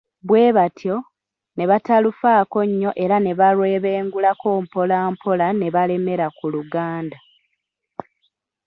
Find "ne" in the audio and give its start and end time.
1.55-1.63, 3.21-3.31, 5.53-5.67